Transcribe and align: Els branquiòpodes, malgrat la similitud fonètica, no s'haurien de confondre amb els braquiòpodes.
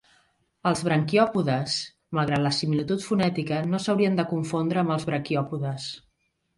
Els 0.69 0.79
branquiòpodes, 0.87 1.75
malgrat 2.19 2.43
la 2.47 2.53
similitud 2.61 3.07
fonètica, 3.11 3.63
no 3.75 3.85
s'haurien 3.87 4.21
de 4.23 4.29
confondre 4.35 4.87
amb 4.87 4.99
els 4.99 5.11
braquiòpodes. 5.15 5.93